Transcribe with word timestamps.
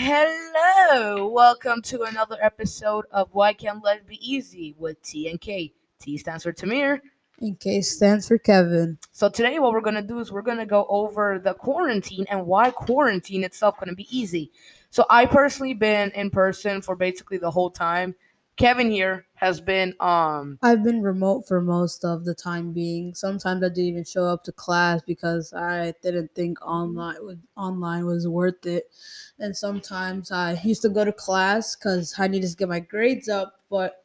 Hello, 0.00 1.26
welcome 1.26 1.82
to 1.82 2.04
another 2.04 2.36
episode 2.40 3.06
of 3.10 3.30
Why 3.32 3.52
Can't 3.52 3.82
Life 3.82 4.06
Be 4.06 4.16
Easy 4.22 4.76
with 4.78 5.02
T 5.02 5.28
and 5.28 5.40
K. 5.40 5.72
T 5.98 6.16
stands 6.16 6.44
for 6.44 6.52
Tamir. 6.52 7.00
And 7.40 7.58
K 7.58 7.80
stands 7.80 8.28
for 8.28 8.38
Kevin. 8.38 8.98
So 9.10 9.28
today, 9.28 9.58
what 9.58 9.72
we're 9.72 9.80
gonna 9.80 10.00
do 10.00 10.20
is 10.20 10.30
we're 10.30 10.42
gonna 10.42 10.66
go 10.66 10.86
over 10.88 11.40
the 11.40 11.52
quarantine 11.52 12.26
and 12.30 12.46
why 12.46 12.70
quarantine 12.70 13.42
itself 13.42 13.76
gonna 13.80 13.96
be 13.96 14.06
easy. 14.16 14.52
So 14.90 15.04
I 15.10 15.26
personally 15.26 15.74
been 15.74 16.12
in 16.12 16.30
person 16.30 16.80
for 16.80 16.94
basically 16.94 17.38
the 17.38 17.50
whole 17.50 17.68
time. 17.68 18.14
Kevin 18.58 18.90
here 18.90 19.24
has 19.36 19.60
been 19.60 19.94
um 20.00 20.58
I've 20.62 20.82
been 20.82 21.00
remote 21.00 21.46
for 21.46 21.60
most 21.60 22.04
of 22.04 22.24
the 22.24 22.34
time 22.34 22.72
being. 22.72 23.14
Sometimes 23.14 23.62
I 23.62 23.68
didn't 23.68 23.84
even 23.84 24.04
show 24.04 24.24
up 24.24 24.42
to 24.44 24.52
class 24.52 25.00
because 25.06 25.52
I 25.54 25.94
didn't 26.02 26.34
think 26.34 26.60
online 26.66 27.24
was 27.24 27.36
online 27.56 28.04
was 28.04 28.26
worth 28.26 28.66
it. 28.66 28.90
And 29.38 29.56
sometimes 29.56 30.32
I 30.32 30.60
used 30.64 30.82
to 30.82 30.88
go 30.88 31.04
to 31.04 31.12
class 31.12 31.76
because 31.76 32.14
I 32.18 32.26
needed 32.26 32.50
to 32.50 32.56
get 32.56 32.68
my 32.68 32.80
grades 32.80 33.28
up, 33.28 33.60
but 33.70 34.04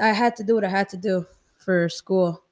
I 0.00 0.08
had 0.08 0.36
to 0.36 0.44
do 0.44 0.54
what 0.54 0.64
I 0.64 0.68
had 0.68 0.90
to 0.90 0.98
do 0.98 1.26
for 1.56 1.88
school. 1.88 2.42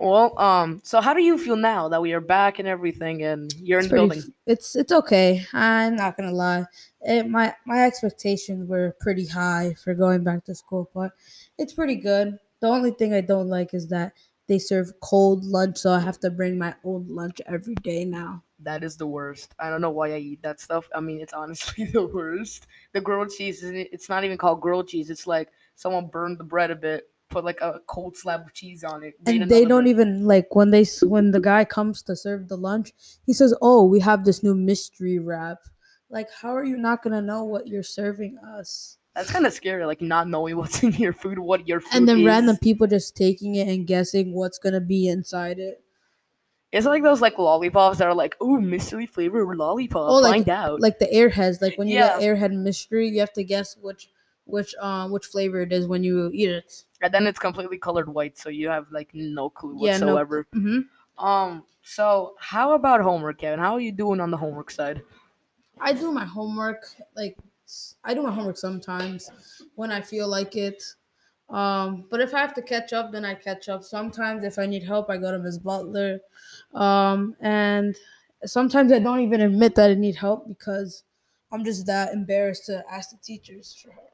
Well 0.00 0.38
um 0.38 0.80
so 0.84 1.00
how 1.00 1.14
do 1.14 1.22
you 1.22 1.38
feel 1.38 1.56
now 1.56 1.88
that 1.88 2.02
we 2.02 2.12
are 2.12 2.20
back 2.20 2.58
and 2.58 2.66
everything 2.68 3.22
and 3.22 3.54
you're 3.60 3.80
in 3.80 3.84
It's 3.84 3.88
the 3.88 3.90
pretty, 3.90 4.06
building? 4.08 4.32
it's 4.46 4.76
it's 4.76 4.92
okay. 4.92 5.44
I'm 5.52 5.96
not 5.96 6.16
gonna 6.16 6.32
lie. 6.32 6.66
It, 7.00 7.28
my 7.28 7.54
my 7.66 7.84
expectations 7.84 8.68
were 8.68 8.94
pretty 9.00 9.26
high 9.26 9.74
for 9.74 9.94
going 9.94 10.22
back 10.22 10.44
to 10.44 10.54
school, 10.54 10.90
but 10.94 11.12
it's 11.58 11.72
pretty 11.72 11.96
good. 11.96 12.38
The 12.60 12.68
only 12.68 12.92
thing 12.92 13.12
I 13.12 13.20
don't 13.20 13.48
like 13.48 13.74
is 13.74 13.88
that 13.88 14.14
they 14.46 14.58
serve 14.58 14.92
cold 15.00 15.44
lunch, 15.44 15.78
so 15.78 15.90
I 15.92 16.00
have 16.00 16.20
to 16.20 16.30
bring 16.30 16.56
my 16.58 16.74
own 16.84 17.06
lunch 17.08 17.40
every 17.46 17.74
day 17.74 18.04
now. 18.04 18.44
That 18.60 18.84
is 18.84 18.96
the 18.96 19.06
worst. 19.06 19.54
I 19.58 19.68
don't 19.68 19.80
know 19.80 19.90
why 19.90 20.12
I 20.14 20.18
eat 20.18 20.42
that 20.42 20.60
stuff. 20.60 20.88
I 20.94 21.00
mean, 21.00 21.20
it's 21.20 21.32
honestly 21.32 21.84
the 21.92 22.06
worst. 22.06 22.66
The 22.92 23.00
grilled 23.00 23.30
cheese 23.30 23.62
isn't. 23.62 23.76
It's 23.92 24.08
not 24.08 24.24
even 24.24 24.38
called 24.38 24.60
grilled 24.60 24.88
cheese. 24.88 25.10
It's 25.10 25.26
like 25.26 25.50
someone 25.74 26.06
burned 26.06 26.38
the 26.38 26.44
bread 26.44 26.70
a 26.70 26.76
bit, 26.76 27.10
put 27.34 27.44
like 27.44 27.60
a 27.60 27.80
cold 27.86 28.16
slab 28.16 28.40
of 28.46 28.52
cheese 28.54 28.82
on 28.84 29.02
it. 29.02 29.14
And 29.26 29.50
they 29.50 29.64
don't 29.64 29.86
even 29.88 30.24
like 30.24 30.54
when 30.54 30.70
they 30.70 30.84
when 31.02 31.32
the 31.32 31.40
guy 31.40 31.64
comes 31.64 32.02
to 32.04 32.16
serve 32.16 32.48
the 32.48 32.56
lunch, 32.56 32.92
he 33.26 33.32
says, 33.34 33.52
"Oh, 33.60 33.84
we 33.84 34.00
have 34.00 34.24
this 34.24 34.42
new 34.42 34.54
mystery 34.54 35.18
wrap." 35.18 35.58
Like, 36.10 36.28
how 36.40 36.54
are 36.54 36.64
you 36.64 36.76
not 36.76 37.02
gonna 37.02 37.22
know 37.22 37.44
what 37.44 37.66
you're 37.66 37.82
serving 37.82 38.38
us? 38.56 38.98
That's 39.16 39.30
kind 39.30 39.46
of 39.46 39.52
scary. 39.52 39.84
Like 39.86 40.00
not 40.00 40.28
knowing 40.28 40.56
what's 40.60 40.82
in 40.82 40.92
your 40.94 41.12
food, 41.12 41.38
what 41.38 41.66
your 41.68 41.80
food 41.80 41.90
And 41.96 42.08
then 42.08 42.20
is. 42.20 42.26
random 42.26 42.56
people 42.56 42.86
just 42.86 43.16
taking 43.16 43.54
it 43.56 43.68
and 43.68 43.86
guessing 43.86 44.32
what's 44.34 44.58
gonna 44.58 44.80
be 44.80 45.08
inside 45.08 45.58
it. 45.58 45.80
It's 46.72 46.86
like 46.86 47.04
those 47.04 47.20
like 47.20 47.38
lollipops 47.38 47.98
that 47.98 48.08
are 48.08 48.14
like, 48.14 48.34
ooh, 48.42 48.60
mystery 48.60 49.06
flavor 49.06 49.54
lollipop. 49.56 50.10
Oh, 50.10 50.16
like- 50.20 50.32
Find 50.32 50.48
out. 50.48 50.80
like 50.80 50.98
the 50.98 51.06
airheads 51.06 51.62
like 51.62 51.78
when 51.78 51.86
you 51.88 51.98
get 51.98 52.20
airhead 52.20 52.52
mystery 52.52 53.08
you 53.08 53.20
have 53.20 53.32
to 53.34 53.44
guess 53.44 53.76
which 53.80 54.08
which 54.46 54.74
um 54.80 55.10
which 55.10 55.26
flavor 55.26 55.62
it 55.62 55.72
is 55.72 55.86
when 55.86 56.04
you 56.04 56.30
eat 56.32 56.50
it 56.50 56.84
and 57.02 57.12
then 57.12 57.26
it's 57.26 57.38
completely 57.38 57.78
colored 57.78 58.08
white, 58.08 58.38
so 58.38 58.48
you 58.48 58.68
have 58.68 58.86
like 58.90 59.10
no 59.14 59.50
clue 59.50 59.76
Yeah, 59.78 59.98
no- 59.98 60.06
whatsoever. 60.06 60.46
mm-hmm. 60.54 61.24
Um. 61.24 61.64
So 61.82 62.34
how 62.38 62.72
about 62.72 63.02
homework, 63.02 63.38
Kevin? 63.38 63.60
How 63.60 63.74
are 63.74 63.80
you 63.80 63.92
doing 63.92 64.20
on 64.20 64.30
the 64.30 64.36
homework 64.36 64.70
side? 64.70 65.02
i 65.80 65.92
do 65.92 66.12
my 66.12 66.24
homework 66.24 66.86
like 67.16 67.36
I 68.04 68.14
do 68.14 68.22
my 68.22 68.30
homework 68.30 68.56
sometimes 68.58 69.30
when 69.74 69.90
i 69.90 70.00
feel 70.00 70.28
like 70.28 70.54
it 70.54 70.82
um 71.48 72.06
but 72.10 72.20
if 72.20 72.32
i 72.34 72.40
have 72.40 72.54
to 72.54 72.62
catch 72.62 72.92
up 72.92 73.10
then 73.10 73.24
i 73.24 73.34
catch 73.34 73.68
up 73.68 73.82
sometimes 73.82 74.44
if 74.44 74.58
i 74.58 74.66
need 74.66 74.82
help 74.84 75.10
i 75.10 75.16
go 75.16 75.32
to 75.32 75.38
ms 75.38 75.58
butler 75.58 76.20
um 76.74 77.34
and 77.40 77.96
sometimes 78.44 78.92
i 78.92 78.98
don't 78.98 79.20
even 79.20 79.40
admit 79.40 79.74
that 79.74 79.90
i 79.90 79.94
need 79.94 80.14
help 80.14 80.46
because 80.46 81.02
i'm 81.52 81.64
just 81.64 81.86
that 81.86 82.12
embarrassed 82.12 82.66
to 82.66 82.84
ask 82.90 83.10
the 83.10 83.16
teachers 83.16 83.74
for 83.74 83.90
help 83.92 84.13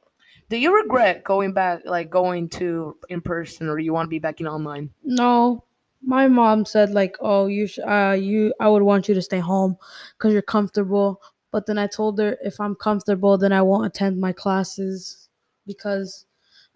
Do 0.51 0.57
you 0.57 0.75
regret 0.75 1.23
going 1.23 1.53
back, 1.53 1.83
like 1.85 2.09
going 2.09 2.49
to 2.59 2.97
in 3.07 3.21
person, 3.21 3.69
or 3.69 3.79
you 3.79 3.93
want 3.93 4.07
to 4.07 4.09
be 4.09 4.19
back 4.19 4.41
in 4.41 4.47
online? 4.47 4.89
No, 5.01 5.63
my 6.03 6.27
mom 6.27 6.65
said 6.65 6.89
like, 6.89 7.15
"Oh, 7.21 7.45
you 7.47 7.67
sh- 7.67 7.79
uh 7.87 8.17
you 8.19 8.53
I 8.59 8.67
would 8.67 8.81
want 8.81 9.07
you 9.07 9.15
to 9.15 9.21
stay 9.21 9.39
home 9.39 9.77
cuz 10.17 10.33
you're 10.33 10.41
comfortable." 10.41 11.21
But 11.51 11.67
then 11.67 11.77
I 11.77 11.87
told 11.87 12.19
her 12.19 12.37
if 12.43 12.59
I'm 12.59 12.75
comfortable, 12.75 13.37
then 13.37 13.53
I 13.53 13.61
won't 13.61 13.85
attend 13.85 14.19
my 14.19 14.33
classes 14.33 15.29
because 15.65 16.25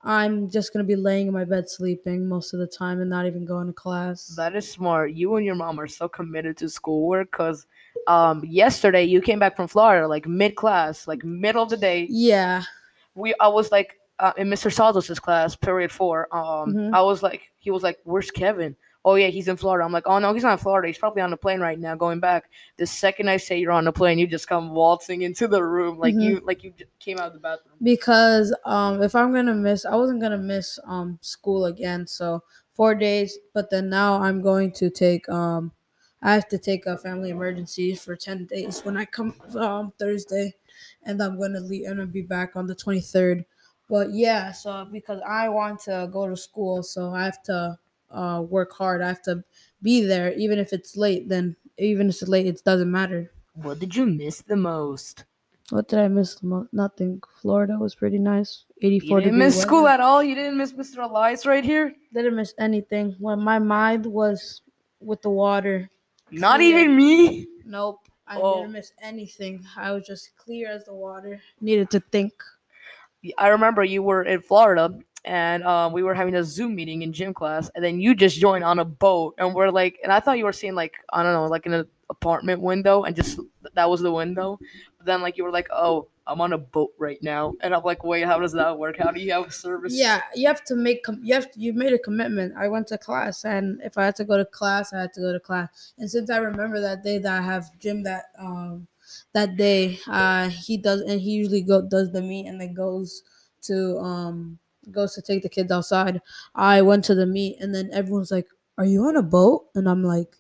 I'm 0.05 0.49
just 0.49 0.71
going 0.71 0.85
to 0.85 0.87
be 0.87 0.95
laying 0.95 1.27
in 1.27 1.33
my 1.33 1.43
bed 1.43 1.69
sleeping 1.69 2.29
most 2.29 2.53
of 2.53 2.61
the 2.61 2.67
time 2.67 3.01
and 3.01 3.09
not 3.09 3.25
even 3.25 3.43
going 3.43 3.67
to 3.67 3.73
class. 3.73 4.27
That 4.37 4.55
is 4.55 4.71
smart. 4.71 5.11
You 5.11 5.35
and 5.35 5.45
your 5.45 5.55
mom 5.55 5.81
are 5.81 5.87
so 5.87 6.07
committed 6.07 6.55
to 6.57 6.69
schoolwork 6.69 7.31
because 7.31 7.67
um, 8.07 8.41
yesterday 8.45 9.03
you 9.03 9.19
came 9.19 9.39
back 9.39 9.57
from 9.57 9.67
Florida, 9.67 10.07
like 10.07 10.27
mid 10.27 10.55
class, 10.55 11.07
like 11.07 11.25
middle 11.25 11.63
of 11.63 11.69
the 11.69 11.77
day. 11.77 12.07
yeah. 12.09 12.63
We 13.15 13.33
I 13.39 13.47
was 13.47 13.71
like 13.71 13.99
uh, 14.19 14.31
in 14.37 14.47
Mr. 14.49 14.71
Saldos's 14.71 15.19
class, 15.19 15.55
period 15.55 15.91
four. 15.91 16.27
Um, 16.35 16.73
Mhm. 16.73 16.93
I 16.93 17.01
was 17.01 17.21
like, 17.23 17.41
he 17.57 17.71
was 17.71 17.83
like, 17.83 17.97
"Where's 18.03 18.31
Kevin?" 18.31 18.75
Oh 19.03 19.15
yeah, 19.15 19.27
he's 19.27 19.47
in 19.47 19.57
Florida. 19.57 19.85
I'm 19.85 19.91
like, 19.91 20.07
"Oh 20.07 20.17
no, 20.19 20.33
he's 20.33 20.43
not 20.43 20.53
in 20.53 20.57
Florida. 20.57 20.87
He's 20.87 20.97
probably 20.97 21.21
on 21.21 21.29
the 21.31 21.37
plane 21.37 21.59
right 21.59 21.77
now, 21.79 21.95
going 21.95 22.19
back." 22.19 22.45
The 22.77 22.87
second 22.87 23.29
I 23.29 23.37
say 23.37 23.57
you're 23.59 23.71
on 23.73 23.85
the 23.85 23.91
plane, 23.91 24.17
you 24.17 24.25
just 24.27 24.47
come 24.47 24.71
waltzing 24.73 25.21
into 25.23 25.47
the 25.47 25.61
room 25.63 25.99
like 25.99 26.15
Mhm. 26.15 26.21
you 26.23 26.41
like 26.45 26.63
you 26.63 26.73
came 26.99 27.17
out 27.19 27.27
of 27.27 27.33
the 27.33 27.39
bathroom. 27.39 27.75
because 27.83 28.55
um 28.65 29.01
if 29.03 29.13
i'm 29.15 29.33
gonna 29.33 29.53
miss 29.53 29.85
i 29.85 29.95
wasn't 29.95 30.21
gonna 30.21 30.37
miss 30.37 30.79
um 30.85 31.19
school 31.21 31.65
again 31.65 32.07
so 32.07 32.41
four 32.71 32.95
days 32.95 33.37
but 33.53 33.69
then 33.69 33.89
now 33.89 34.15
i'm 34.21 34.41
going 34.41 34.71
to 34.71 34.89
take 34.89 35.27
um 35.29 35.71
i 36.25 36.33
have 36.33 36.47
to 36.49 36.57
take 36.57 36.85
a 36.85 36.97
family 36.97 37.29
emergency 37.29 37.95
for 37.95 38.15
10 38.15 38.45
days 38.45 38.81
when 38.85 38.97
i 38.97 39.05
come 39.05 39.33
um 39.57 39.93
thursday 39.99 40.53
and 41.03 41.21
i'm 41.23 41.39
gonna 41.39 41.59
leave 41.71 41.85
and 41.87 42.01
i'll 42.01 42.07
be 42.07 42.21
back 42.37 42.55
on 42.55 42.65
the 42.67 42.75
23rd 42.75 43.45
but 43.89 44.07
yeah 44.11 44.51
so 44.51 44.85
because 44.91 45.21
i 45.27 45.47
want 45.47 45.79
to 45.79 46.09
go 46.11 46.27
to 46.27 46.35
school 46.35 46.83
so 46.83 47.11
i 47.11 47.23
have 47.23 47.41
to 47.43 47.77
uh 48.11 48.41
work 48.55 48.71
hard 48.73 49.01
i 49.01 49.07
have 49.07 49.21
to 49.21 49.43
be 49.81 50.01
there 50.01 50.33
even 50.33 50.57
if 50.59 50.73
it's 50.73 50.97
late 50.97 51.29
then 51.29 51.55
even 51.77 52.09
if 52.09 52.15
it's 52.21 52.27
late 52.35 52.45
it 52.47 52.61
doesn't 52.65 52.91
matter 52.91 53.31
What 53.53 53.79
did 53.79 53.95
you 53.95 54.05
miss 54.05 54.41
the 54.41 54.55
most? 54.57 55.25
what 55.71 55.87
did 55.87 55.99
i 55.99 56.07
miss 56.07 56.35
the 56.35 56.47
most 56.47 56.73
nothing 56.73 57.21
florida 57.41 57.77
was 57.77 57.95
pretty 57.95 58.19
nice 58.19 58.65
84 58.81 59.19
You 59.19 59.23
didn't 59.25 59.39
miss 59.39 59.61
school 59.61 59.87
at 59.87 59.99
all. 59.99 60.21
You 60.21 60.35
didn't 60.35 60.57
miss 60.57 60.73
Mr. 60.73 60.97
Elias 61.09 61.45
right 61.45 61.63
here. 61.63 61.95
didn't 62.13 62.35
miss 62.35 62.53
anything. 62.59 63.15
When 63.19 63.39
my 63.39 63.57
mind 63.57 64.05
was 64.05 64.61
with 64.99 65.21
the 65.21 65.29
water. 65.29 65.89
Not 66.39 66.59
Clear. 66.59 66.79
even 66.79 66.95
me. 66.95 67.47
Nope. 67.65 67.99
I 68.27 68.39
Oh. 68.39 68.61
didn't 68.61 68.73
miss 68.73 68.91
anything. 69.01 69.63
I 69.77 69.91
was 69.91 70.05
just 70.05 70.35
clear 70.37 70.69
as 70.71 70.85
the 70.85 70.93
water. 70.93 71.39
Needed 71.61 71.89
to 71.91 71.99
think. 71.99 72.33
I 73.37 73.49
remember 73.49 73.83
you 73.83 74.03
were 74.03 74.23
in 74.23 74.41
Florida 74.41 74.97
and 75.25 75.63
um, 75.63 75.93
we 75.93 76.03
were 76.03 76.13
having 76.13 76.35
a 76.35 76.43
Zoom 76.43 76.75
meeting 76.75 77.01
in 77.01 77.11
gym 77.11 77.33
class, 77.33 77.69
and 77.73 77.83
then 77.83 77.99
you 77.99 78.13
just 78.13 78.37
joined 78.39 78.63
on 78.63 78.77
a 78.77 78.85
boat, 78.85 79.33
and 79.39 79.55
we're 79.55 79.71
like, 79.71 79.97
and 80.03 80.11
I 80.13 80.19
thought 80.19 80.37
you 80.37 80.45
were 80.45 80.53
seeing 80.53 80.75
like 80.75 80.93
I 81.11 81.23
don't 81.23 81.33
know, 81.33 81.47
like 81.47 81.65
in 81.65 81.73
an 81.73 81.87
apartment 82.11 82.61
window, 82.61 83.03
and 83.03 83.15
just 83.15 83.39
that 83.73 83.89
was 83.89 84.01
the 84.01 84.11
window. 84.11 84.59
Then 85.05 85.21
like 85.21 85.37
you 85.37 85.43
were 85.43 85.51
like, 85.51 85.67
oh, 85.71 86.07
I'm 86.27 86.41
on 86.41 86.53
a 86.53 86.57
boat 86.57 86.91
right 86.97 87.21
now, 87.21 87.53
and 87.61 87.73
I'm 87.73 87.83
like, 87.83 88.03
wait, 88.03 88.25
how 88.25 88.39
does 88.39 88.53
that 88.53 88.77
work? 88.77 88.97
How 88.97 89.11
do 89.11 89.21
you 89.21 89.31
have 89.31 89.53
service? 89.53 89.93
Yeah, 89.93 90.21
you 90.33 90.47
have 90.47 90.63
to 90.65 90.75
make 90.75 91.03
com- 91.03 91.21
you 91.23 91.35
have 91.35 91.51
to, 91.51 91.59
you 91.59 91.71
made 91.73 91.93
a 91.93 91.99
commitment. 91.99 92.55
I 92.57 92.67
went 92.67 92.87
to 92.87 92.97
class 92.97 93.45
and 93.45 93.79
if 93.83 93.97
I 93.97 94.05
had 94.05 94.15
to 94.17 94.25
go 94.25 94.37
to 94.37 94.45
class, 94.45 94.91
I 94.91 95.01
had 95.01 95.13
to 95.13 95.21
go 95.21 95.31
to 95.31 95.39
class. 95.39 95.93
And 95.99 96.09
since 96.09 96.29
I 96.29 96.37
remember 96.37 96.81
that 96.81 97.03
day 97.03 97.19
that 97.19 97.31
I 97.31 97.45
have 97.45 97.77
gym 97.79 98.03
that 98.03 98.25
um 98.39 98.87
that 99.33 99.55
day, 99.55 99.99
uh 100.07 100.49
he 100.49 100.77
does 100.77 101.01
and 101.01 101.21
he 101.21 101.31
usually 101.31 101.61
go 101.61 101.81
does 101.81 102.11
the 102.11 102.21
meet 102.21 102.47
and 102.47 102.59
then 102.59 102.73
goes 102.73 103.21
to 103.63 103.97
um 103.99 104.57
goes 104.91 105.13
to 105.13 105.21
take 105.21 105.43
the 105.43 105.49
kids 105.49 105.71
outside. 105.71 106.21
I 106.55 106.81
went 106.81 107.05
to 107.05 107.15
the 107.15 107.27
meet 107.27 107.57
and 107.59 107.73
then 107.73 107.89
everyone's 107.93 108.31
like, 108.31 108.47
"Are 108.79 108.85
you 108.85 109.03
on 109.05 109.15
a 109.15 109.23
boat?" 109.23 109.67
And 109.75 109.87
I'm 109.87 110.03
like, 110.03 110.37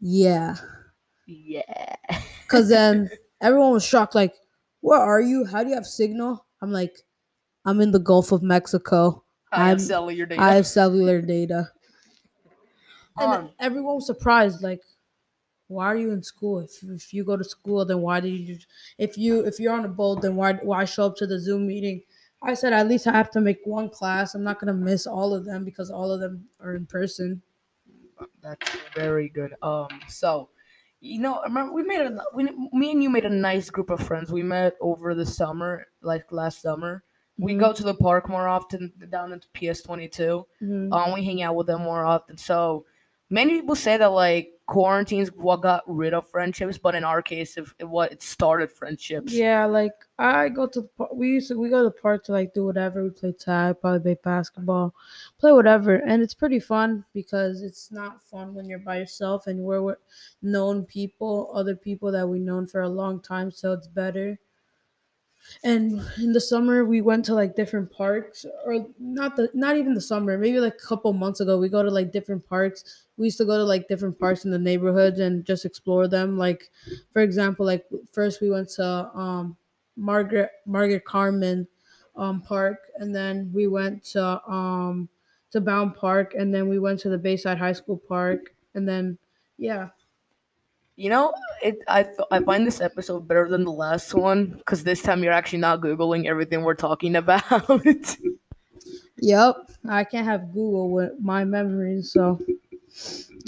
"Yeah." 0.00 0.56
yeah. 1.26 1.96
Cuz 2.48 2.68
then 2.68 3.10
everyone 3.40 3.72
was 3.72 3.84
shocked 3.84 4.14
like, 4.14 4.34
"Where 4.80 5.00
are 5.00 5.20
you? 5.20 5.44
How 5.46 5.62
do 5.62 5.70
you 5.70 5.74
have 5.76 5.86
signal?" 5.86 6.46
I'm 6.62 6.72
like, 6.72 7.04
"I'm 7.64 7.80
in 7.80 7.92
the 7.92 7.98
Gulf 8.00 8.32
of 8.32 8.42
Mexico." 8.42 9.24
I 9.52 9.62
I'm- 9.68 9.72
am 9.72 9.78
selling 9.80 10.16
your 10.16 10.26
data. 10.26 10.42
I 10.42 10.54
have 10.54 10.66
cellular 10.66 11.20
data. 11.22 11.72
And 13.18 13.32
Um, 13.32 13.50
everyone 13.58 13.96
was 13.96 14.06
surprised, 14.06 14.62
like, 14.62 14.82
why 15.68 15.86
are 15.86 15.96
you 15.96 16.12
in 16.12 16.22
school? 16.22 16.60
If, 16.60 16.82
if 16.82 17.14
you 17.14 17.24
go 17.24 17.36
to 17.36 17.44
school, 17.44 17.84
then 17.84 18.00
why 18.02 18.20
did 18.20 18.30
you? 18.30 18.58
If 18.98 19.18
you 19.18 19.46
if 19.46 19.60
you're 19.60 19.72
on 19.74 19.84
a 19.84 19.88
boat, 19.88 20.22
then 20.22 20.36
why 20.36 20.54
why 20.54 20.84
show 20.84 21.06
up 21.06 21.16
to 21.16 21.26
the 21.26 21.38
Zoom 21.40 21.66
meeting? 21.66 22.02
I 22.42 22.54
said 22.54 22.72
at 22.72 22.88
least 22.88 23.06
I 23.06 23.12
have 23.12 23.30
to 23.32 23.40
make 23.40 23.60
one 23.64 23.90
class. 23.90 24.34
I'm 24.34 24.42
not 24.44 24.58
gonna 24.60 24.74
miss 24.74 25.06
all 25.06 25.34
of 25.34 25.44
them 25.44 25.64
because 25.64 25.90
all 25.90 26.10
of 26.12 26.20
them 26.20 26.48
are 26.60 26.74
in 26.74 26.86
person. 26.86 27.42
That's 28.42 28.70
very 28.94 29.28
good. 29.28 29.54
Um, 29.62 29.88
so, 30.08 30.49
you 31.00 31.20
know, 31.20 31.40
remember 31.42 31.72
we 31.72 31.82
made 31.82 32.00
a 32.00 32.18
we, 32.34 32.44
me 32.72 32.92
and 32.92 33.02
you 33.02 33.10
made 33.10 33.24
a 33.24 33.30
nice 33.30 33.70
group 33.70 33.90
of 33.90 34.00
friends. 34.06 34.30
We 34.30 34.42
met 34.42 34.74
over 34.80 35.14
the 35.14 35.26
summer, 35.26 35.86
like 36.02 36.30
last 36.32 36.60
summer. 36.62 37.04
We 37.38 37.54
go 37.54 37.72
to 37.72 37.82
the 37.82 37.94
park 37.94 38.28
more 38.28 38.46
often 38.48 38.92
down 39.08 39.32
at 39.32 39.46
PS 39.54 39.80
Twenty 39.82 40.08
Two. 40.08 40.46
Mhm. 40.62 40.92
Um, 40.92 41.14
we 41.14 41.24
hang 41.24 41.40
out 41.42 41.56
with 41.56 41.68
them 41.68 41.82
more 41.82 42.04
often. 42.04 42.36
So, 42.36 42.84
many 43.30 43.52
people 43.60 43.76
say 43.76 43.96
that 43.96 44.12
like 44.12 44.50
quarantines 44.70 45.32
what 45.34 45.62
got 45.62 45.82
rid 45.88 46.14
of 46.14 46.30
friendships, 46.30 46.78
but 46.78 46.94
in 46.94 47.02
our 47.02 47.20
case, 47.20 47.56
if 47.56 47.74
it, 47.80 47.84
what 47.84 48.12
it 48.12 48.22
started 48.22 48.70
friendships. 48.70 49.32
Yeah, 49.32 49.66
like 49.66 49.92
I 50.16 50.48
go 50.48 50.68
to 50.68 50.82
the 50.82 50.88
park. 50.96 51.10
We 51.12 51.30
used 51.30 51.48
to 51.48 51.58
we 51.58 51.68
go 51.70 51.78
to 51.78 51.90
the 51.90 52.00
park 52.00 52.24
to 52.26 52.32
like 52.32 52.54
do 52.54 52.64
whatever. 52.64 53.02
We 53.02 53.10
play 53.10 53.32
tag, 53.32 53.80
probably 53.80 54.14
play 54.14 54.20
basketball, 54.22 54.94
play 55.38 55.50
whatever, 55.50 55.96
and 55.96 56.22
it's 56.22 56.34
pretty 56.34 56.60
fun 56.60 57.04
because 57.12 57.62
it's 57.62 57.90
not 57.90 58.22
fun 58.22 58.54
when 58.54 58.68
you're 58.68 58.78
by 58.78 58.98
yourself 58.98 59.48
and 59.48 59.58
we're 59.58 59.82
with 59.82 59.98
known 60.40 60.84
people, 60.84 61.50
other 61.52 61.74
people 61.74 62.12
that 62.12 62.28
we've 62.28 62.40
known 62.40 62.68
for 62.68 62.82
a 62.82 62.88
long 62.88 63.20
time. 63.20 63.50
So 63.50 63.72
it's 63.72 63.88
better. 63.88 64.38
And 65.64 66.00
in 66.18 66.32
the 66.32 66.40
summer, 66.40 66.84
we 66.84 67.00
went 67.00 67.24
to 67.26 67.34
like 67.34 67.56
different 67.56 67.90
parks, 67.92 68.46
or 68.64 68.86
not 68.98 69.36
the 69.36 69.50
not 69.54 69.76
even 69.76 69.94
the 69.94 70.00
summer. 70.00 70.38
Maybe 70.38 70.60
like 70.60 70.74
a 70.74 70.86
couple 70.86 71.12
months 71.12 71.40
ago, 71.40 71.58
we 71.58 71.68
go 71.68 71.82
to 71.82 71.90
like 71.90 72.12
different 72.12 72.46
parks. 72.46 73.04
We 73.16 73.26
used 73.26 73.38
to 73.38 73.44
go 73.44 73.56
to 73.58 73.64
like 73.64 73.88
different 73.88 74.18
parks 74.18 74.44
in 74.44 74.50
the 74.50 74.58
neighborhoods 74.58 75.18
and 75.18 75.44
just 75.44 75.64
explore 75.64 76.08
them. 76.08 76.38
Like, 76.38 76.70
for 77.12 77.22
example, 77.22 77.66
like 77.66 77.86
first 78.12 78.40
we 78.40 78.50
went 78.50 78.68
to 78.70 78.84
um 78.84 79.56
Margaret 79.96 80.50
Margaret 80.66 81.04
Carman 81.04 81.68
um 82.16 82.42
park, 82.42 82.78
and 82.96 83.14
then 83.14 83.50
we 83.52 83.66
went 83.66 84.04
to 84.04 84.22
um 84.50 85.08
to 85.50 85.60
Bowne 85.60 85.92
Park, 85.92 86.34
and 86.34 86.54
then 86.54 86.68
we 86.68 86.78
went 86.78 87.00
to 87.00 87.08
the 87.08 87.18
Bayside 87.18 87.58
High 87.58 87.72
School 87.72 87.98
park, 87.98 88.54
and 88.74 88.88
then 88.88 89.18
yeah, 89.58 89.90
You 91.00 91.08
know, 91.08 91.32
it. 91.62 91.78
I 91.88 92.02
th- 92.02 92.28
I 92.30 92.40
find 92.40 92.66
this 92.66 92.78
episode 92.78 93.26
better 93.26 93.48
than 93.48 93.64
the 93.64 93.72
last 93.72 94.12
one 94.12 94.48
because 94.58 94.84
this 94.84 95.00
time 95.00 95.24
you're 95.24 95.32
actually 95.32 95.60
not 95.60 95.80
googling 95.80 96.26
everything 96.26 96.60
we're 96.60 96.74
talking 96.74 97.16
about. 97.22 97.70
Yep, 99.16 99.70
I 99.88 100.04
can't 100.04 100.26
have 100.26 100.52
Google 100.52 100.90
with 100.90 101.12
my 101.18 101.44
memories, 101.44 102.12
so 102.12 102.38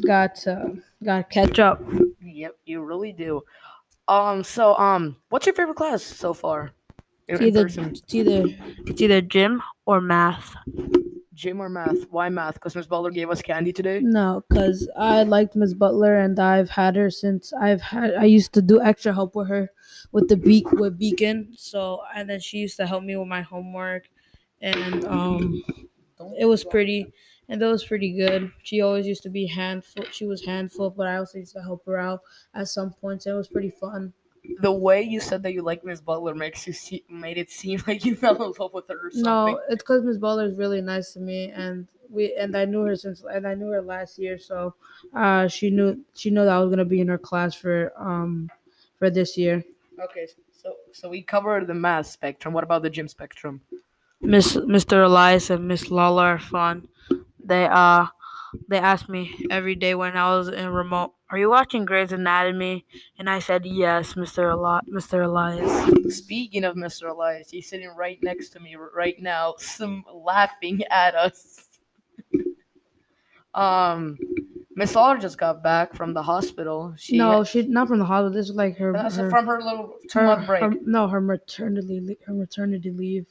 got 0.00 0.34
to 0.36 0.78
got 1.04 1.28
to 1.28 1.34
catch 1.34 1.58
up. 1.58 1.82
yep, 2.22 2.56
you 2.64 2.80
really 2.80 3.12
do. 3.12 3.42
Um. 4.08 4.42
So 4.44 4.74
um, 4.78 5.16
what's 5.28 5.44
your 5.44 5.54
favorite 5.54 5.76
class 5.76 6.02
so 6.02 6.32
far? 6.32 6.72
It's 7.28 7.42
either 7.42 7.66
it's 7.66 8.14
either 8.14 8.46
it's 8.86 9.02
either 9.02 9.20
gym 9.20 9.62
or 9.84 10.00
math. 10.00 10.56
Gym 11.34 11.60
or 11.60 11.68
math? 11.68 12.10
Why 12.10 12.28
math? 12.28 12.54
Because 12.54 12.76
Miss 12.76 12.86
Butler 12.86 13.10
gave 13.10 13.30
us 13.30 13.40
candy 13.40 13.72
today. 13.72 14.00
No, 14.00 14.44
because 14.48 14.90
I 14.96 15.22
liked 15.22 15.56
Miss 15.56 15.72
Butler 15.72 16.18
and 16.18 16.38
I've 16.38 16.70
had 16.70 16.94
her 16.96 17.10
since 17.10 17.52
I've 17.54 17.80
had 17.80 18.14
I 18.14 18.24
used 18.24 18.52
to 18.54 18.62
do 18.62 18.80
extra 18.80 19.14
help 19.14 19.34
with 19.34 19.48
her 19.48 19.70
with 20.12 20.28
the 20.28 20.36
beak 20.36 20.70
with 20.72 20.98
Beacon. 20.98 21.54
So 21.56 22.02
and 22.14 22.28
then 22.28 22.40
she 22.40 22.58
used 22.58 22.76
to 22.76 22.86
help 22.86 23.02
me 23.02 23.16
with 23.16 23.28
my 23.28 23.40
homework 23.40 24.08
and 24.60 25.04
um 25.06 25.62
it 26.38 26.44
was 26.44 26.64
pretty 26.64 27.12
and 27.48 27.60
that 27.60 27.66
was 27.68 27.84
pretty 27.84 28.12
good. 28.12 28.52
She 28.62 28.80
always 28.82 29.06
used 29.06 29.22
to 29.22 29.30
be 29.30 29.46
handful 29.46 30.04
she 30.12 30.26
was 30.26 30.44
handful, 30.44 30.90
but 30.90 31.06
I 31.06 31.16
also 31.16 31.38
used 31.38 31.54
to 31.54 31.62
help 31.62 31.84
her 31.86 31.98
out 31.98 32.20
at 32.54 32.68
some 32.68 32.92
points. 32.92 33.26
And 33.26 33.34
it 33.34 33.38
was 33.38 33.48
pretty 33.48 33.70
fun. 33.70 34.12
The 34.60 34.72
way 34.72 35.02
you 35.02 35.20
said 35.20 35.42
that 35.44 35.52
you 35.52 35.62
like 35.62 35.84
Miss 35.84 36.00
Butler 36.00 36.34
makes 36.34 36.66
you 36.66 36.72
see, 36.72 37.04
made 37.08 37.38
it 37.38 37.50
seem 37.50 37.82
like 37.86 38.04
you 38.04 38.16
fell 38.16 38.42
in 38.42 38.52
love 38.58 38.72
with 38.74 38.88
her 38.88 39.06
or 39.06 39.10
something. 39.10 39.22
No, 39.22 39.60
it's 39.68 39.82
because 39.82 40.02
Miss 40.02 40.18
Butler 40.18 40.46
is 40.46 40.56
really 40.56 40.80
nice 40.80 41.12
to 41.12 41.20
me, 41.20 41.50
and 41.50 41.86
we 42.10 42.34
and 42.34 42.56
I 42.56 42.64
knew 42.64 42.82
her 42.82 42.96
since 42.96 43.22
and 43.22 43.46
I 43.46 43.54
knew 43.54 43.68
her 43.68 43.82
last 43.82 44.18
year, 44.18 44.38
so 44.38 44.74
uh, 45.14 45.46
she 45.48 45.70
knew 45.70 46.04
she 46.14 46.30
knew 46.30 46.44
that 46.44 46.54
I 46.54 46.58
was 46.58 46.70
gonna 46.70 46.84
be 46.84 47.00
in 47.00 47.08
her 47.08 47.18
class 47.18 47.54
for 47.54 47.92
um 47.96 48.50
for 48.98 49.10
this 49.10 49.38
year. 49.38 49.64
Okay, 50.00 50.26
so 50.50 50.74
so 50.92 51.08
we 51.08 51.22
covered 51.22 51.66
the 51.66 51.74
math 51.74 52.06
spectrum. 52.06 52.52
What 52.52 52.64
about 52.64 52.82
the 52.82 52.90
gym 52.90 53.08
spectrum? 53.08 53.60
Miss 54.20 54.56
Mr. 54.56 55.04
Elias 55.04 55.50
and 55.50 55.68
Miss 55.68 55.90
Lala 55.90 56.22
are 56.22 56.38
fun. 56.38 56.88
They 57.44 57.66
uh 57.66 58.06
they 58.68 58.78
asked 58.78 59.08
me 59.08 59.46
every 59.50 59.74
day 59.74 59.94
when 59.94 60.16
I 60.16 60.36
was 60.36 60.48
in 60.48 60.68
remote, 60.68 61.14
"Are 61.30 61.38
you 61.38 61.48
watching 61.50 61.84
Grey's 61.84 62.12
Anatomy?" 62.12 62.84
And 63.18 63.28
I 63.30 63.38
said, 63.38 63.64
"Yes, 63.64 64.14
Mr. 64.14 64.52
Eli- 64.52 64.80
Mr. 64.90 65.24
Elias." 65.24 66.16
Speaking 66.16 66.64
of 66.64 66.76
Mr. 66.76 67.10
Elias, 67.10 67.50
he's 67.50 67.68
sitting 67.68 67.88
right 67.96 68.18
next 68.22 68.50
to 68.50 68.60
me 68.60 68.76
right 68.76 69.16
now, 69.20 69.54
some 69.58 70.04
laughing 70.12 70.82
at 70.90 71.14
us. 71.14 71.68
um, 73.54 74.18
Miss 74.74 74.94
Lawler 74.94 75.18
just 75.18 75.36
got 75.38 75.62
back 75.62 75.94
from 75.94 76.14
the 76.14 76.22
hospital. 76.22 76.94
She 76.96 77.18
no, 77.18 77.44
she 77.44 77.62
not 77.66 77.88
from 77.88 77.98
the 77.98 78.04
hospital. 78.06 78.30
This 78.32 78.48
is 78.48 78.56
like 78.56 78.78
her, 78.78 78.92
that's 78.92 79.16
her, 79.16 79.28
from 79.28 79.46
her 79.46 79.60
little 79.62 79.94
two 80.08 80.18
her- 80.20 80.26
month 80.26 80.46
break. 80.46 80.62
her- 80.62 80.72
no, 80.86 81.08
her 81.08 81.20
maternity 81.20 82.16
her 82.26 82.32
maternity 82.32 82.90
leave. 82.90 83.26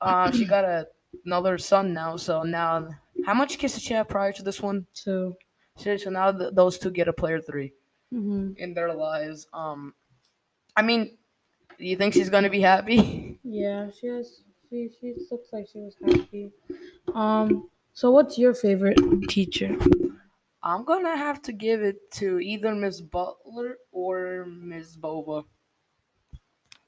Um, 0.00 0.30
she 0.32 0.44
got 0.44 0.64
a, 0.64 0.86
another 1.24 1.58
son 1.58 1.92
now. 1.92 2.16
So 2.16 2.42
now, 2.42 2.88
how 3.20 3.34
much 3.34 3.58
did 3.58 3.70
she 3.70 3.94
have 3.94 4.08
prior 4.08 4.32
to 4.32 4.42
this 4.42 4.60
one? 4.60 4.86
So, 4.92 5.36
So, 5.76 5.96
so 5.96 6.10
now 6.10 6.32
th- 6.32 6.54
those 6.54 6.78
two 6.78 6.90
get 6.90 7.08
a 7.08 7.12
player 7.12 7.40
three 7.40 7.74
hmm 8.10 8.52
in 8.56 8.74
their 8.74 8.94
lives. 8.94 9.48
Um, 9.52 9.94
I 10.76 10.82
mean, 10.82 11.18
do 11.78 11.84
you 11.86 11.96
think 11.96 12.14
she's 12.14 12.30
gonna 12.30 12.50
be 12.50 12.60
happy? 12.62 13.40
yeah, 13.44 13.90
she 13.90 14.06
has. 14.08 14.42
She 14.68 14.90
she 15.00 15.14
looks 15.30 15.52
like 15.52 15.68
she 15.72 15.78
was 15.80 15.96
happy. 16.02 16.52
Um. 17.14 17.70
So, 17.94 18.10
what's 18.10 18.38
your 18.38 18.54
favorite 18.54 18.98
teacher? 19.28 19.76
I'm 20.62 20.84
gonna 20.84 21.16
have 21.16 21.42
to 21.42 21.52
give 21.52 21.82
it 21.82 22.12
to 22.12 22.38
either 22.38 22.72
Miss 22.72 23.00
Butler 23.00 23.78
or 23.90 24.44
Miss 24.46 24.94
Bova. 24.94 25.48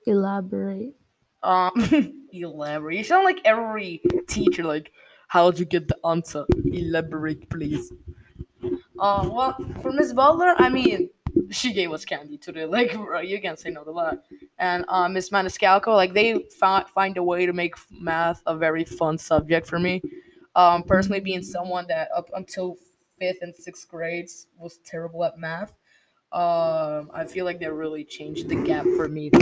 Elaborate. 0.06 0.94
Um, 1.43 1.73
elaborate. 2.32 2.99
You 2.99 3.05
sound 3.05 3.25
like 3.25 3.41
every 3.44 4.03
teacher. 4.29 4.65
Like, 4.65 4.93
how'd 5.29 5.59
you 5.59 5.65
get 5.65 5.88
the 5.88 5.97
answer? 6.05 6.44
Elaborate, 6.73 7.49
please. 7.50 7.93
Uh, 8.99 9.29
well, 9.32 9.56
for 9.82 9.93
Miss 9.93 10.12
Butler, 10.12 10.55
I 10.59 10.69
mean, 10.69 11.09
she 11.50 11.73
gave 11.73 11.93
us 11.93 12.05
candy 12.05 12.37
today. 12.37 12.65
Like, 12.71 12.93
bro, 12.93 13.21
you 13.21 13.41
can't 13.41 13.59
say 13.59 13.71
no 13.71 13.82
to 13.85 13.93
that. 13.93 14.25
And 14.59 14.85
uh, 14.88 15.09
Miss 15.09 15.31
Maniscalco, 15.31 15.88
like, 15.88 16.12
they 16.12 16.47
found 16.59 16.88
find 16.88 17.17
a 17.17 17.23
way 17.23 17.47
to 17.47 17.53
make 17.53 17.75
math 17.91 18.43
a 18.47 18.56
very 18.56 18.85
fun 18.85 19.17
subject 19.19 19.67
for 19.67 19.79
me. 19.79 20.03
Um, 20.55 20.82
personally, 20.82 21.21
being 21.21 21.43
someone 21.43 21.87
that 21.88 22.09
up 22.15 22.29
until 22.35 22.77
fifth 23.19 23.38
and 23.43 23.55
sixth 23.55 23.88
grades 23.88 24.47
was 24.59 24.79
terrible 24.85 25.25
at 25.25 25.38
math. 25.38 25.75
Um, 26.32 27.11
I 27.12 27.25
feel 27.27 27.44
like 27.44 27.59
they 27.59 27.69
really 27.69 28.05
changed 28.05 28.49
the 28.49 28.55
gap 28.55 28.85
for 28.97 29.09
me. 29.09 29.31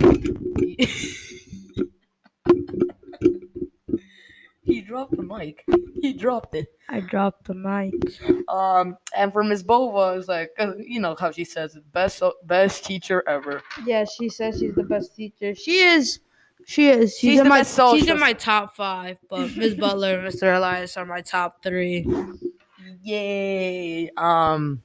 he 4.63 4.78
dropped 4.89 5.15
the 5.17 5.23
mic. 5.23 5.65
He 6.01 6.15
dropped 6.15 6.55
it. 6.55 6.69
I 6.89 7.01
dropped 7.01 7.47
the 7.47 7.55
mic. 7.55 7.93
Um, 8.49 8.97
and 9.15 9.33
for 9.33 9.45
Miss 9.45 9.63
Bova, 9.63 10.19
it's 10.19 10.29
like 10.29 10.51
uh, 10.59 10.73
you 10.79 10.99
know 10.99 11.15
how 11.19 11.31
she 11.31 11.45
says 11.45 11.77
it, 11.77 11.93
best 11.93 12.23
best 12.45 12.85
teacher 12.85 13.23
ever. 13.29 13.63
Yeah, 13.85 14.05
she 14.05 14.31
says 14.31 14.59
she's 14.59 14.75
the 14.75 14.85
best 14.85 15.15
teacher. 15.15 15.55
She 15.55 15.81
is. 15.81 16.21
She 16.65 16.89
is. 16.89 17.13
She's, 17.13 17.33
She's 17.33 17.41
in 17.41 17.49
my. 17.49 17.63
She's 17.63 18.09
in 18.09 18.19
my 18.19 18.33
top 18.33 18.75
five, 18.75 19.19
but 19.29 19.55
Miss 19.57 19.75
Butler 19.75 20.21
and 20.21 20.29
Mr. 20.29 20.57
Elias 20.57 20.97
are 20.97 21.07
my 21.07 21.21
top 21.21 21.63
three. 21.63 22.07
Yay! 23.03 24.11
Um, 24.17 24.83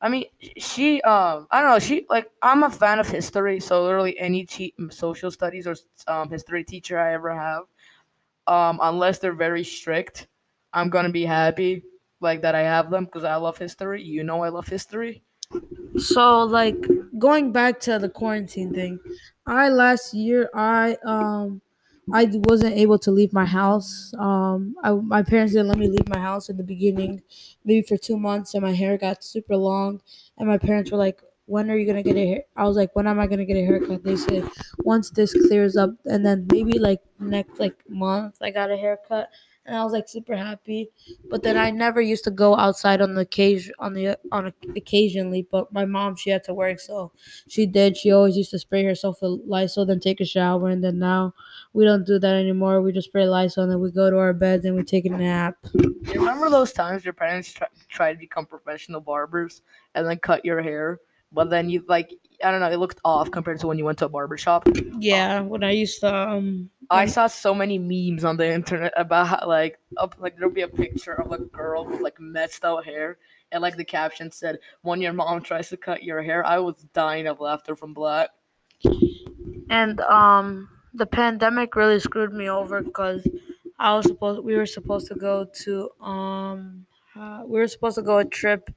I 0.00 0.08
mean, 0.08 0.26
she 0.58 1.00
um, 1.02 1.46
I 1.50 1.60
don't 1.60 1.70
know. 1.70 1.78
She 1.78 2.06
like 2.10 2.30
I'm 2.42 2.62
a 2.62 2.70
fan 2.70 2.98
of 2.98 3.08
history, 3.08 3.58
so 3.60 3.82
literally 3.82 4.18
any 4.18 4.44
te- 4.44 4.74
social 4.90 5.30
studies 5.30 5.66
or 5.66 5.76
um 6.06 6.28
history 6.28 6.64
teacher 6.64 6.98
I 6.98 7.14
ever 7.14 7.34
have, 7.34 7.64
um, 8.48 8.80
unless 8.82 9.18
they're 9.18 9.34
very 9.34 9.64
strict, 9.64 10.28
I'm 10.72 10.90
gonna 10.90 11.10
be 11.12 11.24
happy 11.26 11.84
like 12.20 12.42
that 12.42 12.54
I 12.54 12.62
have 12.62 12.90
them 12.90 13.04
because 13.06 13.24
I 13.24 13.36
love 13.36 13.58
history. 13.58 14.02
You 14.02 14.24
know, 14.24 14.42
I 14.42 14.48
love 14.50 14.68
history. 14.68 15.24
So 15.96 16.42
like 16.44 16.86
going 17.18 17.52
back 17.52 17.80
to 17.80 17.98
the 17.98 18.08
quarantine 18.08 18.72
thing, 18.72 19.00
I 19.46 19.68
last 19.68 20.14
year 20.14 20.50
I 20.54 20.96
um 21.04 21.62
I 22.12 22.26
wasn't 22.32 22.74
able 22.76 22.98
to 23.00 23.10
leave 23.10 23.34
my 23.34 23.44
house. 23.44 24.14
Um, 24.18 24.76
I, 24.82 24.92
my 24.92 25.22
parents 25.22 25.52
didn't 25.52 25.68
let 25.68 25.76
me 25.76 25.88
leave 25.88 26.08
my 26.08 26.18
house 26.18 26.48
in 26.48 26.56
the 26.56 26.62
beginning, 26.62 27.22
maybe 27.64 27.86
for 27.86 27.98
two 27.98 28.16
months, 28.18 28.54
and 28.54 28.62
my 28.62 28.72
hair 28.72 28.96
got 28.96 29.22
super 29.22 29.56
long. 29.56 30.00
And 30.38 30.48
my 30.48 30.56
parents 30.56 30.90
were 30.90 30.96
like, 30.96 31.20
"When 31.48 31.70
are 31.70 31.76
you 31.76 31.86
gonna 31.86 32.02
get 32.02 32.16
a 32.16 32.26
hair?" 32.26 32.44
I 32.56 32.64
was 32.68 32.76
like, 32.76 32.94
"When 32.94 33.06
am 33.06 33.18
I 33.18 33.26
gonna 33.26 33.44
get 33.44 33.56
a 33.56 33.64
haircut?" 33.64 34.04
They 34.04 34.16
said, 34.16 34.44
"Once 34.84 35.10
this 35.10 35.32
clears 35.32 35.76
up, 35.76 35.90
and 36.04 36.24
then 36.24 36.46
maybe 36.52 36.78
like 36.78 37.00
next 37.18 37.58
like 37.58 37.76
month, 37.88 38.36
I 38.40 38.50
got 38.50 38.70
a 38.70 38.76
haircut." 38.76 39.28
And 39.68 39.76
I 39.76 39.84
was 39.84 39.92
like 39.92 40.08
super 40.08 40.34
happy, 40.34 40.88
but 41.28 41.42
then 41.42 41.58
I 41.58 41.70
never 41.70 42.00
used 42.00 42.24
to 42.24 42.30
go 42.30 42.56
outside 42.56 43.02
on 43.02 43.14
the 43.14 43.20
occasion 43.20 43.74
on 43.78 43.92
the 43.92 44.16
on 44.32 44.50
occasionally. 44.74 45.46
But 45.50 45.70
my 45.74 45.84
mom 45.84 46.16
she 46.16 46.30
had 46.30 46.42
to 46.44 46.54
work, 46.54 46.80
so 46.80 47.12
she 47.48 47.66
did. 47.66 47.94
She 47.94 48.10
always 48.10 48.34
used 48.34 48.50
to 48.52 48.58
spray 48.58 48.82
herself 48.82 49.20
with 49.20 49.42
Lysol, 49.44 49.84
then 49.84 50.00
take 50.00 50.20
a 50.22 50.24
shower, 50.24 50.68
and 50.70 50.82
then 50.82 50.98
now 50.98 51.34
we 51.74 51.84
don't 51.84 52.06
do 52.06 52.18
that 52.18 52.34
anymore. 52.34 52.80
We 52.80 52.92
just 52.92 53.08
spray 53.08 53.26
Lysol, 53.28 53.64
and 53.64 53.72
then 53.72 53.80
we 53.80 53.90
go 53.90 54.08
to 54.08 54.16
our 54.16 54.32
beds 54.32 54.64
and 54.64 54.74
we 54.74 54.84
take 54.84 55.04
a 55.04 55.10
nap. 55.10 55.56
You 55.74 56.14
remember 56.14 56.48
those 56.48 56.72
times 56.72 57.04
your 57.04 57.12
parents 57.12 57.52
try, 57.52 57.68
try 57.90 58.12
to 58.14 58.18
become 58.18 58.46
professional 58.46 59.02
barbers 59.02 59.60
and 59.94 60.06
then 60.08 60.16
cut 60.16 60.46
your 60.46 60.62
hair, 60.62 60.98
but 61.32 61.50
then 61.50 61.68
you 61.70 61.84
like 61.88 62.12
I 62.42 62.50
don't 62.50 62.60
know, 62.60 62.70
it 62.70 62.78
looked 62.78 63.00
off 63.04 63.30
compared 63.30 63.60
to 63.60 63.66
when 63.66 63.78
you 63.78 63.84
went 63.84 63.98
to 63.98 64.06
a 64.06 64.08
barber 64.08 64.36
shop. 64.36 64.68
Yeah, 64.98 65.40
when 65.40 65.64
I 65.64 65.72
used 65.72 66.00
to 66.00 66.14
um 66.14 66.70
I 66.90 67.06
saw 67.06 67.26
so 67.26 67.54
many 67.54 67.78
memes 67.78 68.24
on 68.24 68.36
the 68.36 68.52
internet 68.52 68.92
about 68.96 69.26
how, 69.28 69.46
like 69.46 69.78
up 69.96 70.16
like 70.18 70.36
there'll 70.36 70.52
be 70.54 70.62
a 70.62 70.68
picture 70.68 71.14
of 71.14 71.32
a 71.32 71.38
girl 71.38 71.84
with 71.84 72.00
like 72.00 72.18
messed 72.20 72.64
out 72.64 72.84
hair, 72.84 73.18
and 73.52 73.62
like 73.62 73.76
the 73.76 73.84
caption 73.84 74.30
said, 74.30 74.58
"When 74.82 75.00
your 75.00 75.12
mom 75.12 75.42
tries 75.42 75.68
to 75.70 75.76
cut 75.76 76.02
your 76.02 76.22
hair," 76.22 76.44
I 76.44 76.58
was 76.58 76.76
dying 76.94 77.26
of 77.26 77.40
laughter 77.40 77.76
from 77.76 77.94
Black. 77.94 78.30
And 79.70 80.00
um, 80.00 80.68
the 80.94 81.06
pandemic 81.06 81.76
really 81.76 82.00
screwed 82.00 82.32
me 82.32 82.48
over 82.48 82.82
because 82.82 83.26
I 83.78 83.94
was 83.94 84.06
supposed 84.06 84.42
we 84.44 84.56
were 84.56 84.66
supposed 84.66 85.06
to 85.08 85.14
go 85.14 85.46
to 85.64 85.90
um 86.00 86.86
uh, 87.18 87.42
we 87.46 87.58
were 87.58 87.68
supposed 87.68 87.96
to 87.96 88.02
go 88.02 88.18
a 88.18 88.24
trip 88.24 88.70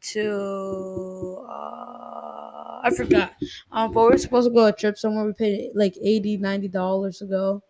to 0.00 1.46
uh, 1.48 2.80
I 2.82 2.90
forgot 2.96 3.34
um 3.72 3.92
but 3.92 4.02
we 4.04 4.10
were 4.10 4.18
supposed 4.18 4.48
to 4.48 4.54
go 4.54 4.66
a 4.66 4.72
trip 4.72 4.98
somewhere 4.98 5.24
we 5.24 5.32
paid 5.32 5.70
like 5.74 5.96
80 6.02 6.36
90 6.36 6.68
dollars 6.68 7.18
to 7.18 7.26
go 7.26 7.62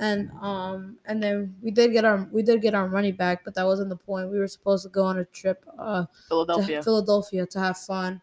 and 0.00 0.30
um 0.40 0.98
and 1.04 1.22
then 1.22 1.56
we 1.62 1.70
did 1.70 1.92
get 1.92 2.04
our 2.04 2.28
we 2.32 2.42
did 2.42 2.62
get 2.62 2.74
our 2.74 2.88
money 2.88 3.12
back 3.12 3.44
but 3.44 3.54
that 3.54 3.64
wasn't 3.64 3.88
the 3.88 3.96
point 3.96 4.30
we 4.30 4.38
were 4.38 4.48
supposed 4.48 4.82
to 4.84 4.88
go 4.88 5.04
on 5.04 5.18
a 5.18 5.24
trip 5.26 5.64
uh 5.78 6.06
Philadelphia. 6.28 6.78
to 6.78 6.84
Philadelphia 6.84 7.46
to 7.46 7.58
have 7.60 7.76
fun 7.78 8.20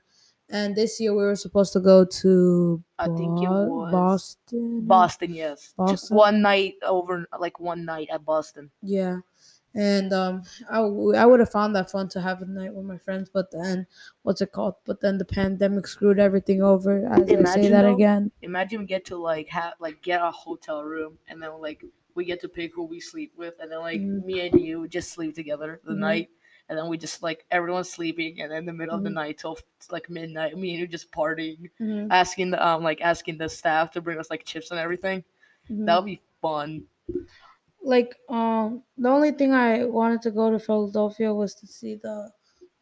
and 0.50 0.76
this 0.76 1.00
year 1.00 1.14
we 1.14 1.24
were 1.24 1.36
supposed 1.36 1.74
to 1.74 1.80
go 1.80 2.04
to 2.06 2.84
I 2.98 3.08
think 3.08 3.42
it 3.42 3.50
was 3.50 3.92
Boston 3.92 4.82
Boston, 4.88 5.34
yes. 5.34 5.74
Just 5.86 6.12
one 6.12 6.42
night 6.42 6.76
over, 6.84 7.28
like 7.40 7.60
one 7.60 7.86
night 7.86 8.10
at 8.12 8.26
Boston. 8.26 8.72
Yeah. 8.82 9.22
And 9.74 10.12
um, 10.14 10.44
I, 10.70 10.78
w- 10.78 11.16
I 11.16 11.26
would 11.26 11.40
have 11.40 11.52
found 11.52 11.76
that 11.76 11.90
fun 11.92 12.10
to 12.10 12.22
have 12.22 12.42
a 12.42 12.46
night 12.46 12.74
with 12.74 12.86
my 12.86 12.98
friends, 12.98 13.30
but 13.30 13.52
then 13.52 13.88
what's 14.24 14.42
it 14.42 14.52
called? 14.52 14.76
But 14.86 15.00
then 15.02 15.18
the 15.18 15.26
pandemic 15.26 15.88
screwed 15.88 16.20
everything 16.20 16.62
over. 16.62 17.06
As 17.06 17.34
I 17.34 17.46
say 17.46 17.68
Imagine, 17.68 17.70
that 17.70 17.86
though, 17.86 17.86
again. 17.86 18.32
Imagine 18.42 18.80
we 18.80 18.86
get 18.88 19.06
to 19.06 19.18
like 19.18 19.50
have 19.50 19.76
like 19.80 20.02
get 20.02 20.22
a 20.22 20.32
hotel 20.32 20.84
room, 20.84 21.20
and 21.28 21.42
then 21.42 21.62
like 21.62 21.84
we 22.16 22.26
get 22.26 22.40
to 22.42 22.50
pick 22.50 22.74
who 22.74 22.84
we 22.86 23.00
sleep 23.00 23.34
with, 23.36 23.56
and 23.60 23.72
then 23.72 23.80
like 23.80 24.08
Mhm. 24.08 24.24
me 24.24 24.48
and 24.48 24.60
you 24.60 24.88
just 24.88 25.12
sleep 25.12 25.36
together 25.36 25.80
the 25.84 25.94
Mhm. 25.94 25.96
night, 25.96 26.32
and 26.68 26.78
then 26.78 26.90
we 26.90 26.98
just 26.98 27.22
like 27.22 27.46
everyone's 27.52 27.92
sleeping, 27.92 28.42
and 28.42 28.52
in 28.52 28.66
the 28.66 28.74
middle 28.74 28.96
of 28.98 29.04
the 29.04 29.10
Mhm. 29.10 29.12
night 29.12 29.38
till 29.38 29.60
like 29.92 30.10
midnight, 30.10 30.58
me 30.58 30.72
and 30.72 30.80
you 30.80 30.88
just 30.88 31.12
partying, 31.12 31.70
Mhm, 31.80 32.10
asking 32.10 32.50
the 32.52 32.68
um 32.68 32.82
like 32.82 33.00
asking 33.02 33.38
the 33.38 33.48
staff 33.50 33.92
to 33.92 34.02
bring 34.02 34.18
us 34.18 34.32
like 34.32 34.44
chips 34.44 34.72
and 34.72 34.80
everything. 34.80 35.24
That 35.86 35.98
would 35.98 36.06
be 36.08 36.22
fun. 36.42 36.88
Like 37.84 38.16
um, 38.30 38.84
the 38.98 39.10
only 39.10 39.32
thing 39.32 39.54
I 39.54 39.86
wanted 39.86 40.22
to 40.24 40.32
go 40.32 40.52
to 40.52 40.60
Philadelphia 40.60 41.34
was 41.34 41.56
to 41.56 41.68
see 41.68 41.96
the 41.96 42.30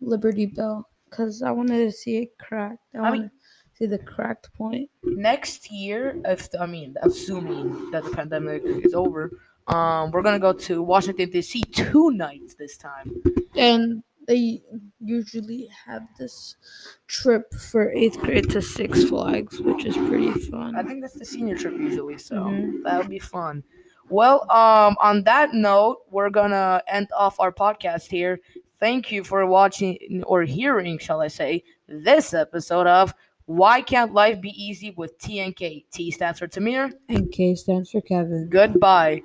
Liberty 0.01 0.45
Bell 0.45 0.87
because 1.09 1.41
I 1.41 1.51
wanted 1.51 1.77
to 1.85 1.91
see 1.91 2.17
it 2.17 2.37
cracked. 2.37 2.79
I, 2.93 2.97
I 2.97 3.01
wanted 3.01 3.19
mean- 3.21 3.29
to 3.29 3.35
see 3.77 3.85
the 3.85 3.97
cracked 3.99 4.53
point. 4.55 4.89
Next 5.03 5.71
year, 5.71 6.19
if 6.25 6.49
I 6.59 6.65
mean 6.65 6.95
assuming 7.01 7.91
that 7.91 8.03
the 8.03 8.11
pandemic 8.11 8.63
is 8.65 8.93
over, 8.93 9.31
um, 9.67 10.11
we're 10.11 10.21
gonna 10.21 10.39
go 10.39 10.51
to 10.53 10.81
Washington 10.83 11.29
D.C. 11.29 11.61
two 11.71 12.11
nights 12.11 12.55
this 12.55 12.75
time. 12.77 13.21
And 13.55 14.03
they 14.27 14.61
usually 14.99 15.69
have 15.87 16.03
this 16.19 16.55
trip 17.07 17.51
for 17.53 17.89
eighth 17.91 18.19
grade 18.19 18.49
to 18.51 18.61
Six 18.61 19.05
Flags, 19.05 19.59
which 19.59 19.85
is 19.85 19.95
pretty 19.97 20.31
fun. 20.33 20.75
I 20.75 20.83
think 20.83 21.01
that's 21.01 21.17
the 21.17 21.25
senior 21.25 21.57
trip 21.57 21.73
usually, 21.73 22.17
so 22.19 22.35
Mhm. 22.35 22.83
that 22.83 22.97
would 22.99 23.09
be 23.09 23.17
fun. 23.19 23.63
Well, 24.09 24.41
um, 24.51 24.97
on 25.01 25.23
that 25.23 25.53
note, 25.53 26.01
we're 26.09 26.29
gonna 26.29 26.81
end 26.87 27.09
off 27.15 27.39
our 27.39 27.51
podcast 27.51 28.09
here. 28.09 28.39
Thank 28.79 29.11
you 29.11 29.23
for 29.23 29.45
watching 29.45 30.23
or 30.25 30.43
hearing, 30.43 30.97
shall 30.99 31.21
I 31.21 31.27
say, 31.27 31.63
this 31.87 32.33
episode 32.33 32.87
of 32.87 33.13
Why 33.45 33.81
Can't 33.81 34.13
Life 34.13 34.39
Be 34.41 34.49
Easy 34.49 34.91
with 34.91 35.17
TNK. 35.19 35.27
T 35.27 35.39
and 35.39 35.55
K. 35.55 35.85
T 35.91 36.11
stands 36.11 36.39
for 36.39 36.47
Tamir. 36.47 36.91
and 37.09 37.31
K 37.31 37.55
stands 37.55 37.91
for 37.91 38.01
Kevin. 38.01 38.47
Goodbye. 38.49 39.21